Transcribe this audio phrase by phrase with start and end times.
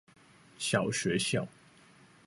[0.57, 1.47] 小學校